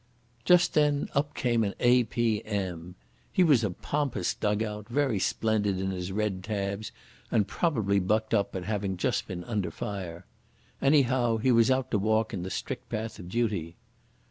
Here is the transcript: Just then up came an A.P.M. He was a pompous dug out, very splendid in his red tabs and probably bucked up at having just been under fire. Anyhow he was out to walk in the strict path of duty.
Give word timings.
Just 0.45 0.73
then 0.73 1.09
up 1.13 1.35
came 1.35 1.63
an 1.63 1.75
A.P.M. 1.79 2.95
He 3.31 3.43
was 3.43 3.63
a 3.63 3.69
pompous 3.69 4.33
dug 4.33 4.63
out, 4.63 4.89
very 4.89 5.19
splendid 5.19 5.79
in 5.79 5.91
his 5.91 6.11
red 6.11 6.43
tabs 6.43 6.91
and 7.29 7.47
probably 7.47 7.99
bucked 7.99 8.33
up 8.33 8.55
at 8.55 8.63
having 8.63 8.97
just 8.97 9.27
been 9.27 9.43
under 9.43 9.69
fire. 9.69 10.25
Anyhow 10.81 11.37
he 11.37 11.51
was 11.51 11.69
out 11.69 11.91
to 11.91 11.99
walk 11.99 12.33
in 12.33 12.41
the 12.41 12.49
strict 12.49 12.89
path 12.89 13.19
of 13.19 13.29
duty. 13.29 13.75